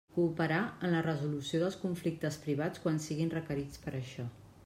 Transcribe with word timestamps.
Cooperar 0.13 0.61
en 0.87 0.93
la 0.93 1.01
resolució 1.07 1.59
dels 1.63 1.77
conflictes 1.83 2.39
privats 2.47 2.83
quan 2.87 2.99
siguin 3.07 3.33
requerits 3.37 3.85
per 3.87 3.97
això. 4.03 4.27